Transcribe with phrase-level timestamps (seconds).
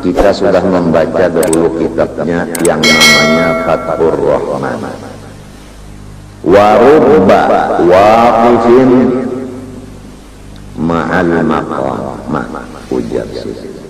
[0.00, 4.82] kita sudah membaca dahulu kitabnya yang namanya Fathur Rahman.
[6.40, 7.42] Warubba
[7.84, 8.90] waqifin
[10.80, 12.16] ma'al maqam
[12.90, 13.28] ujar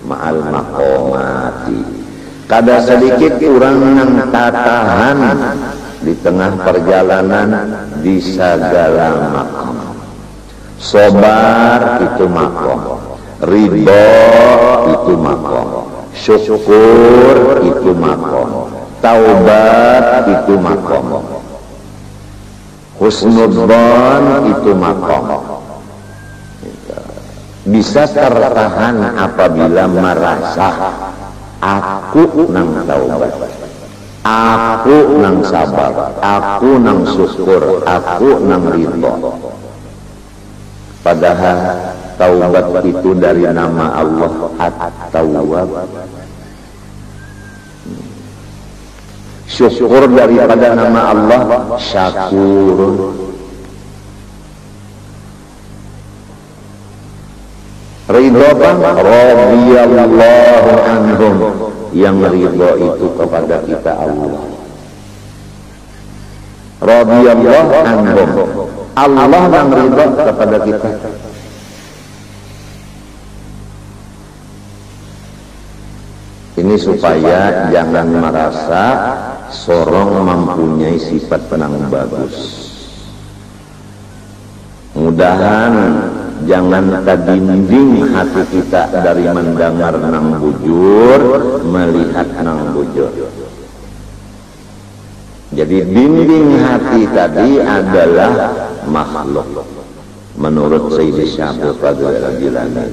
[0.02, 1.80] ma'al maqamati.
[2.50, 5.18] Kada sedikit orang yang tatahan
[6.02, 7.50] di tengah perjalanan
[8.02, 9.77] di segala makam
[10.80, 12.80] sobar itu makom
[13.45, 14.08] ridho
[14.88, 15.79] itu makom
[16.21, 18.68] syukur itu makom.
[19.00, 21.25] Taubat itu makom.
[23.00, 25.27] Husnudzon itu makom.
[27.64, 30.68] Bisa tertahan apabila merasa
[31.64, 33.33] aku nang taubat.
[34.20, 36.12] Aku nang sabar.
[36.20, 37.80] Aku nang syukur.
[37.89, 39.33] Aku nang ridho.
[41.00, 41.58] Padahal
[42.20, 45.72] taubat itu dari nama Allah At-Tawwab
[49.69, 51.41] syukur daripada nama Allah
[51.77, 53.12] Syakur.
[58.11, 61.36] Ridho bang Radiyallahu anhum.
[61.92, 64.42] Yang ridho itu kepada kita Allah.
[66.80, 68.30] Radiyallahu anhum.
[68.97, 70.91] Allah yang ridho kepada kita.
[76.61, 78.84] Ini supaya jangan merasa
[79.52, 82.66] sorong mempunyai sifat penang bagus.
[84.94, 85.74] Mudahan
[86.46, 91.20] jangan tadinding hati kita dari mendengar nang bujur,
[91.62, 93.10] melihat nang bujur.
[95.50, 98.54] Jadi dinding hati tadi adalah
[98.86, 99.66] makhluk.
[100.38, 102.86] Menurut Sayyidi Syabul Qadir Al-Jilani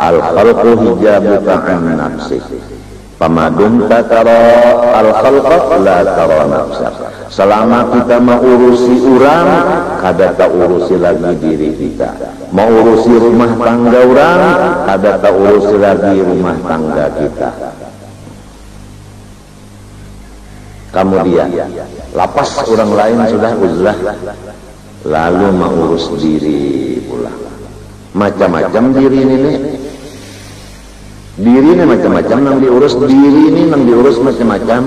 [0.00, 2.38] al-khalqu hijabuka an nafsi
[3.20, 4.40] pamadum tara
[4.96, 6.88] al-khalqa la tara nafsa.
[7.28, 9.46] Selama kita mengurusi orang
[10.00, 12.16] kada tak urusi lagi diri kita.
[12.50, 14.42] Mau urusi rumah tangga orang
[14.88, 17.48] kada tak urusi lagi rumah tangga kita.
[20.90, 21.48] Kemudian
[22.16, 23.96] lapas orang lain sudah uzlah
[25.06, 27.30] lalu mengurus diri pula.
[28.10, 29.54] Macam-macam diri ini
[31.40, 34.80] diri ini macam-macam nang diurus diri ini nang diurus macam-macam.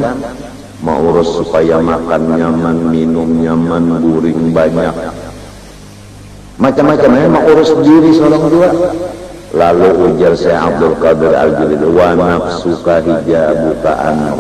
[0.83, 4.93] Mau urus supaya makan nyaman minum nyaman guring banyak.
[6.61, 8.69] Macam-macam ya mau urus diri seorang dua.
[9.53, 14.33] Lalu ujar saya Abdul Qadir Al-Jalil wa nafsuka hijabuka an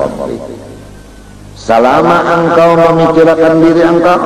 [1.63, 4.19] selama engkau memikirkan diri engkau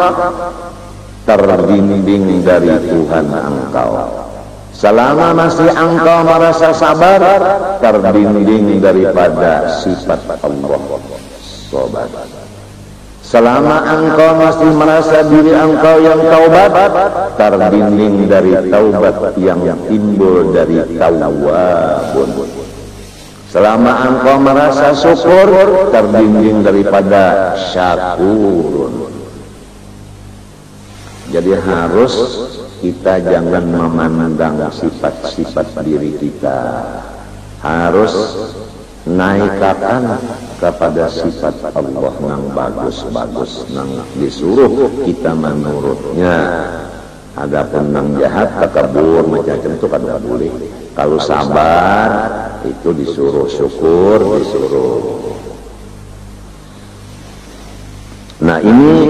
[1.28, 4.27] terbimbing dari Tuhan engkau
[4.78, 7.18] Selama masih engkau merasa sabar,
[7.82, 10.78] terbimbing daripada sifat Allah.
[11.66, 12.06] Sobat.
[13.26, 16.94] Selama engkau masih merasa diri engkau yang taubat,
[17.42, 22.30] terbimbing dari taubat yang timbul dari tawabun.
[23.50, 29.10] Selama engkau merasa syukur, terbimbing daripada syakurun.
[31.34, 32.14] Jadi harus
[32.82, 36.86] kita jangan memandang sifat-sifat diri kita.
[37.58, 38.14] Harus
[39.10, 40.22] naikkan
[40.62, 43.90] kepada sifat Allah yang bagus-bagus yang
[44.20, 44.70] disuruh
[45.08, 46.38] kita menurutnya.
[47.38, 50.54] Adapun yang jahat takabur macam-macam itu kan boleh.
[50.98, 52.10] Kalau sabar
[52.66, 55.02] itu disuruh syukur disuruh.
[58.42, 59.07] Nah ini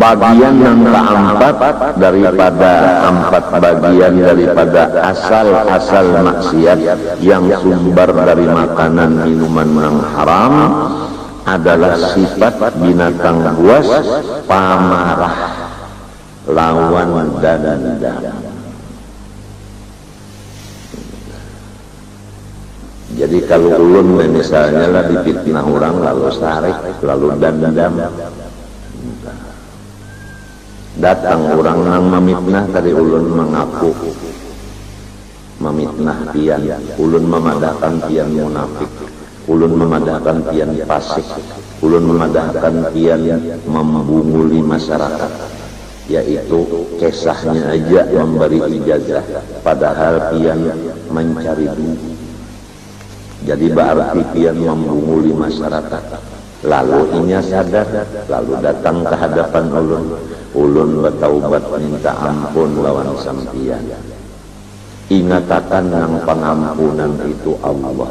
[0.00, 1.56] bagian yang keempat
[2.00, 2.72] daripada
[3.04, 6.78] empat bagian daripada asal-asal maksiat
[7.20, 10.54] yang sumber dari makanan minuman yang haram
[11.44, 13.88] adalah sifat binatang buas
[14.48, 15.36] pamarah
[16.48, 18.24] lawan dan dendam.
[23.10, 27.92] Jadi kalau ulun misalnya lah dipitnah orang lalu sarik lalu dendam
[31.00, 33.90] datang orang yang memitnah tadi ulun mengaku
[35.60, 36.62] memitnah pian
[36.96, 38.90] ulun memadahkan pian munafik.
[39.48, 41.26] Ulun memadahkan pian fasik.
[41.84, 43.20] Ulun memadahkan pian
[43.68, 45.32] membunguli masyarakat.
[46.10, 46.66] Yaitu
[46.98, 49.22] kisahnya aja memberi ijazah
[49.62, 50.58] padahal pian
[51.12, 52.00] mencari duit.
[53.46, 56.04] Jadi berarti pian membunguli masyarakat.
[56.60, 57.88] Lalu inya sadar
[58.28, 60.04] lalu datang ke hadapan ulun
[60.56, 63.82] ulun bertaubat minta ampun lawan sampian
[65.10, 68.10] ingatakan yang pengampunan itu Allah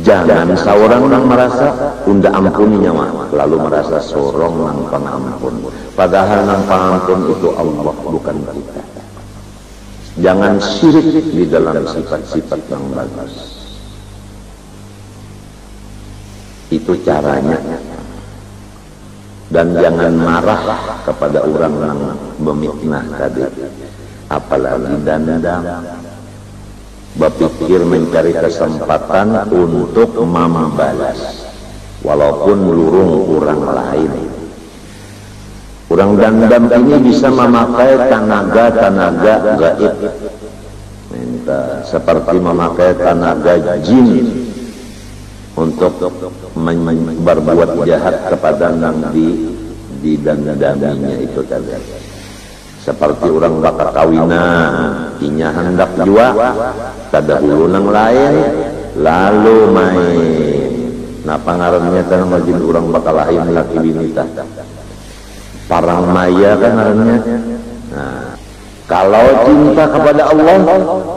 [0.00, 1.68] Jangan seorang yang merasa
[2.08, 5.68] unda ampuni nyawa lalu merasa sorong nang pangampun.
[5.92, 8.82] Padahal nang pangampun itu Allah bukan kita.
[10.24, 13.36] Jangan syirik di dalam sifat-sifat yang bagus.
[16.72, 17.91] Itu caranya.
[19.52, 20.60] Dan jangan marah
[21.04, 22.00] kepada orang yang
[22.40, 23.44] memiknah tadi.
[24.32, 25.84] Apalagi dandang.
[27.12, 31.44] Berpikir mencari kesempatan untuk membalas.
[32.00, 34.12] Walaupun lurung orang lain.
[35.92, 39.94] Orang dandam ini bisa memakai tenaga-tenaga gaib.
[41.12, 41.84] Minta.
[41.84, 44.41] Seperti memakai tenaga jin
[45.56, 45.92] untuk
[47.22, 49.52] berbuat jahat kepada nang di
[50.02, 51.76] di dandaminya itu tadi.
[52.82, 56.34] Seperti orang bakal kawinan inya hendak jua
[57.14, 58.32] kada hulu nang lain
[58.98, 60.10] lalu main.
[61.22, 64.26] Nah pangarannya kan majin orang bakal lain laki binita
[65.72, 67.16] parang maya kan ngarannya
[67.92, 68.36] nah
[68.90, 70.56] kalau cinta kepada Allah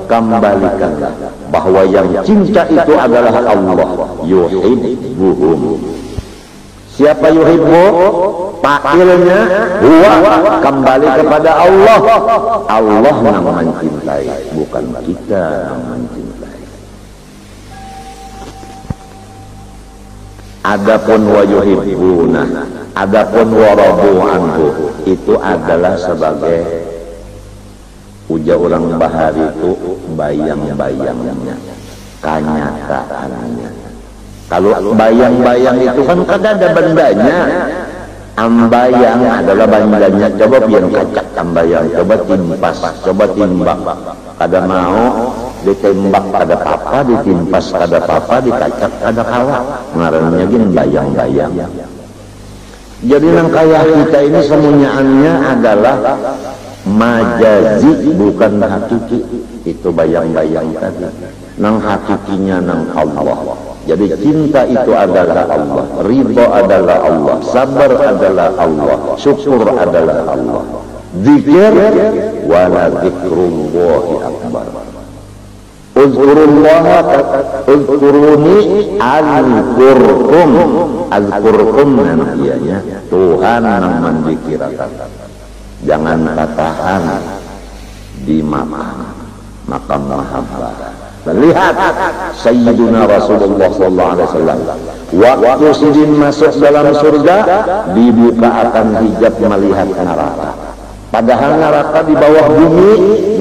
[0.06, 1.14] kembalikanlah
[1.50, 3.90] bahwa yang cinta itu adalah Allah
[4.24, 5.82] yuhibbuhum
[6.96, 7.84] siapa yuhibbu
[8.66, 9.40] Pakilnya
[9.78, 10.14] huwa
[10.58, 11.98] kembali kepada Allah.
[12.66, 14.26] Allah yang mencintai,
[14.58, 16.62] bukan kita yang mencintai.
[20.66, 22.42] Adapun wa yuhibbuna,
[22.98, 24.66] adapun warabu anhu
[25.06, 26.85] itu adalah sebagai
[28.26, 29.72] uja orang bahari itu
[30.18, 31.56] bayang-bayangnya,
[32.22, 33.70] kenyataannya.
[34.46, 37.38] Kalau bayang-bayang itu kan kada ada bendanya,
[38.38, 40.28] ambayang adalah bandanya.
[40.38, 43.80] Coba biar kacak ambayang coba timpas coba timbak
[44.36, 45.32] kada mau
[45.64, 49.58] ditembak pada papa ditimpas pada papa dikacak pada kawa
[49.98, 51.52] ngarannya gini bayang-bayang.
[53.06, 55.96] Jadi nang kaya kita ini semuanya adalah
[56.86, 59.20] majazi bukan hakiki
[59.66, 61.10] itu bayang-bayang tadi.
[61.58, 63.58] Nang hakikinya nang Allah.
[63.86, 70.64] Jadi cinta itu adalah Allah, ridho adalah Allah, sabar adalah Allah, syukur adalah Allah.
[71.22, 71.74] Zikir
[72.50, 74.66] wala zikrullahi akbar.
[75.96, 77.08] Uzkurullah
[77.72, 78.58] uzkuruni
[79.00, 80.50] azkurkum
[81.08, 85.25] azkurkum namanya Tuhan yang mendikirakan
[85.86, 87.02] jangan katakan
[88.26, 89.06] di makam
[89.70, 91.74] makam mahabbah Lihat
[92.38, 94.60] Sayyiduna Rasulullah sallallahu alaihi wasallam.
[95.18, 97.38] Waktu sidin masuk dalam surga,
[97.98, 100.54] dibuka akan hijab melihat neraka.
[101.10, 102.92] Padahal neraka di bawah bumi,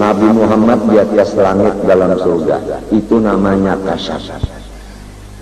[0.01, 2.89] Nabi Muhammad di atas langit dalam surga.
[2.89, 4.33] Itu namanya kasyaf.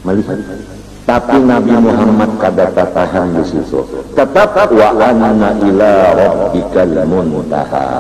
[0.02, 0.71] Melihat.
[1.02, 3.82] Tapi Nabi Muhammad kada tahan di situ.
[4.14, 7.90] Tetap wa anna ila rabbikal muntaha.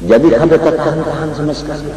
[0.00, 1.92] Jadi kada tertahan-tahan sama sekali.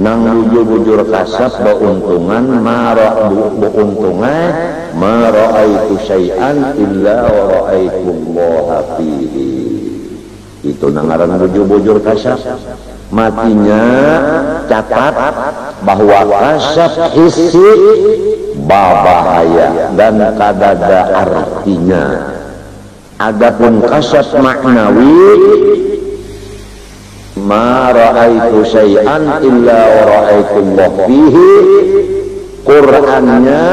[0.00, 3.28] Nang bujur-bujur kasap beuntungan mara
[3.60, 4.48] beuntungan
[5.84, 9.79] itu syai'an illa wa ra'aitullaha fihi.
[10.60, 12.36] Itu nangaran bujur-bujur kasap.
[13.10, 13.84] Matinya
[14.70, 15.14] catat
[15.82, 17.70] bahwa kasap hissi
[18.70, 22.04] bahaya dan kadada artinya
[23.20, 25.20] Adapun kasat maknawi
[27.36, 31.50] ma ra'aitu syai'an illa wa ra'aitu Allah fihi
[32.64, 33.68] Qur'annya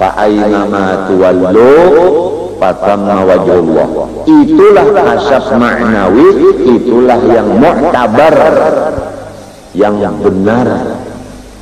[0.00, 0.24] fa
[1.12, 1.76] tuwallu
[2.60, 3.88] fatamma wajhullah
[4.26, 6.28] itulah kasat maknawi
[6.64, 8.34] itulah yang mu'tabar
[9.74, 10.66] yang benar.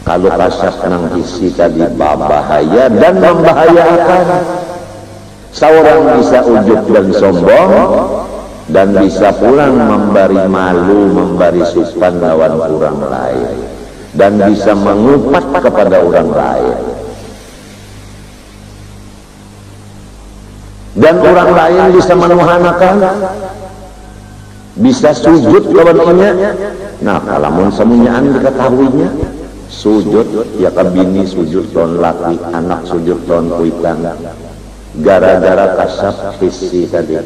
[0.03, 4.27] Kalau kasat nang isi tadi bahaya dan membahayakan.
[5.53, 7.73] Seorang bisa ujub dan sombong
[8.73, 13.57] dan bisa pulang memberi malu, memberi supan lawan orang lain.
[14.13, 16.92] Dan bisa mengupat kepada orang lain.
[21.03, 22.95] Dan orang lain bisa menuhanakan.
[24.79, 26.31] Bisa sujud lawannya.
[27.03, 29.11] Nah, kalau semuanya diketahuinya,
[29.67, 33.99] sujud ya kabini sujud ton laki, anak sujud ton kuitan.
[35.03, 37.17] Gara-gara kasab visi tadi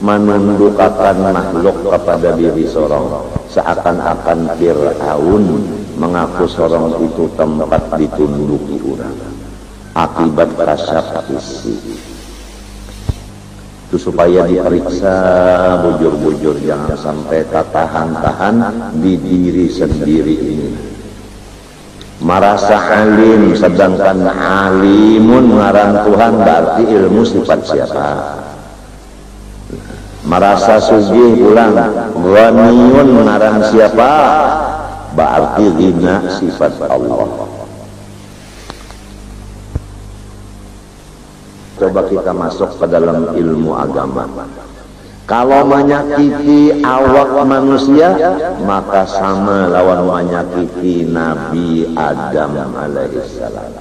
[0.00, 3.28] menundukakan makhluk kepada diri sorong.
[3.52, 5.44] Seakan-akan Fir'aun
[6.00, 9.14] mengaku sorong itu tempat ditunduki orang.
[9.92, 12.15] Akibat kasab visi
[13.86, 15.14] itu supaya diperiksa
[15.78, 18.56] bujur-bujur jangan sampai tak tahan-tahan
[18.98, 20.70] di diri sendiri ini.
[22.18, 28.08] Merasa alim sedangkan alimun ngaran Tuhan berarti ilmu sifat siapa?
[30.26, 31.78] Merasa sugih pulang
[32.18, 34.12] ghaniyun ngaran siapa?
[35.14, 37.55] Berarti dina sifat Allah.
[41.76, 44.24] Coba kita masuk ke dalam ilmu agama.
[45.26, 48.14] Kalau menyakiti awak manusia,
[48.62, 53.74] maka sama lawan menyakiti Nabi Adam alaihissalam.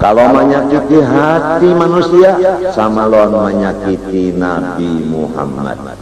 [0.00, 2.32] Kalau menyakiti hati manusia,
[2.72, 5.97] sama lawan menyakiti Nabi Muhammad.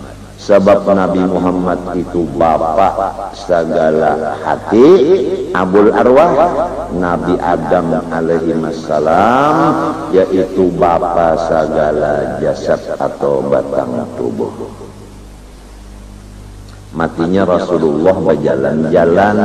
[0.47, 4.87] sebab Nabi Muhammad itu bapak segala hati
[5.51, 6.31] Abul Arwah
[6.95, 14.86] Nabi Adam alaihi salam yaitu bapak segala jasad atau batang tubuh.
[16.97, 19.37] Matinya Rasulullah berjalan-jalan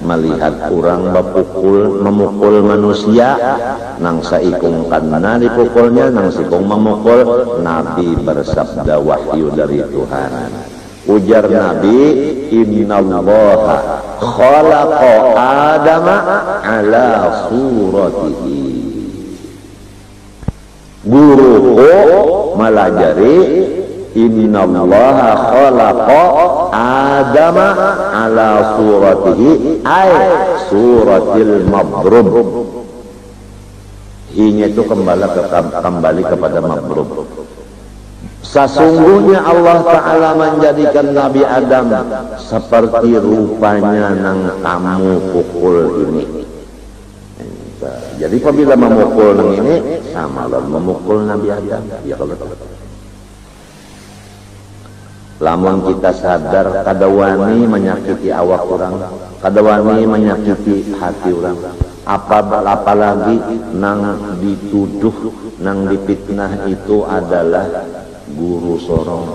[0.00, 3.36] melihat orang berpukul memukul manusia.
[4.00, 10.32] Nang saikung karena dipukulnya nang sikung memukul Nabi bersabda wahyu dari Tuhan.
[11.04, 12.00] Ujar Nabi
[12.48, 16.16] innallaha khalaqa adama
[16.64, 17.08] ala
[17.52, 18.64] suratihi.
[21.04, 21.92] Guruku
[22.56, 23.38] melajari
[24.16, 26.22] innallaha khalaqa
[26.76, 27.68] adama
[28.12, 30.10] ala suratihi ay
[30.68, 32.28] suratil mabrum
[34.36, 35.42] hinya itu kembali ke,
[35.80, 37.08] kembali kepada mabrum
[38.46, 41.90] Sesungguhnya Allah Ta'ala menjadikan Nabi Adam
[42.38, 46.24] seperti rupanya nang kamu pukul ini.
[48.22, 51.82] Jadi apabila memukul nang ini, sama memukul Nabi Adam.
[52.06, 52.38] Ya kalau
[55.36, 58.96] lamun kita sadar kadawani menyakiti awak orang
[59.40, 61.58] kadawani menyakiti hati orang.
[62.06, 63.34] Apa apalagi
[63.74, 67.66] nang dituduh nang dipitnah itu adalah
[68.30, 69.26] guru sorong.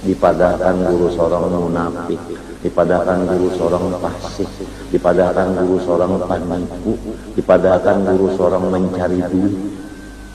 [0.00, 2.16] Dipadahkan guru sorong munafik
[2.60, 4.48] dipadahkan guru sorong fasik
[4.92, 6.92] dipadahkan guru sorong penipu
[7.32, 9.56] dipadahkan guru sorong mencari duit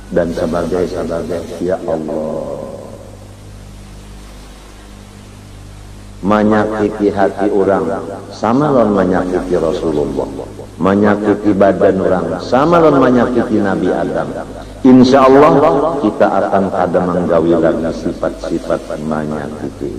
[0.10, 2.75] dan sebagai sebagai ya Allah
[6.26, 7.86] menyakiti hati orang
[8.34, 10.26] sama lon menyakiti Rasulullah.
[10.82, 14.34] Menyakiti badan orang sama lon menyakiti Nabi Adam.
[14.82, 15.54] Insya Allah
[16.02, 19.94] kita akan ada menggawi lagi sifat-sifat menyakiti.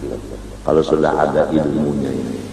[0.66, 2.47] Kalau sudah ada ilmunya ini